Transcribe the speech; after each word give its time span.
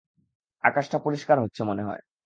আকাশটা 0.63 0.97
পরিষ্কার 0.99 1.37
হচ্ছে, 1.39 1.61
মনেহয়। 1.63 2.01